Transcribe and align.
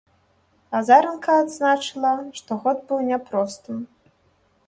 Азаранка 0.79 1.33
адзначыла, 1.41 2.13
што 2.39 2.51
год 2.65 2.77
быў 2.87 2.99
няпростым. 3.11 3.77